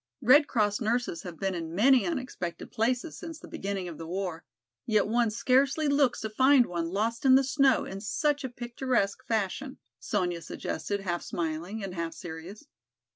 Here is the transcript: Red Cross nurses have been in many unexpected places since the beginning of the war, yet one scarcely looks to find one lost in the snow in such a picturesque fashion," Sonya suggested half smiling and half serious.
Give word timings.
Red 0.23 0.47
Cross 0.47 0.81
nurses 0.81 1.21
have 1.21 1.39
been 1.39 1.53
in 1.53 1.75
many 1.75 2.07
unexpected 2.07 2.71
places 2.71 3.15
since 3.15 3.37
the 3.37 3.47
beginning 3.47 3.87
of 3.87 3.99
the 3.99 4.07
war, 4.07 4.43
yet 4.87 5.05
one 5.05 5.29
scarcely 5.29 5.87
looks 5.87 6.21
to 6.21 6.29
find 6.31 6.65
one 6.65 6.87
lost 6.89 7.23
in 7.23 7.35
the 7.35 7.43
snow 7.43 7.85
in 7.85 8.01
such 8.01 8.43
a 8.43 8.49
picturesque 8.49 9.23
fashion," 9.27 9.77
Sonya 9.99 10.41
suggested 10.41 11.01
half 11.01 11.21
smiling 11.21 11.83
and 11.83 11.93
half 11.93 12.15
serious. 12.15 12.65